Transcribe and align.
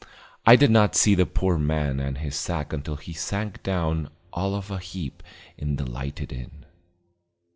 I 0.47 0.55
did 0.55 0.71
not 0.71 0.95
see 0.95 1.13
the 1.13 1.27
poor 1.27 1.53
old 1.57 1.61
man 1.61 1.99
and 1.99 2.17
his 2.17 2.35
sack 2.35 2.73
until 2.73 2.95
he 2.95 3.13
sank 3.13 3.61
down 3.61 4.09
all 4.33 4.55
of 4.55 4.71
a 4.71 4.79
heap 4.79 5.21
in 5.59 5.75
the 5.75 5.85
lighted 5.87 6.33
inn. 6.33 6.65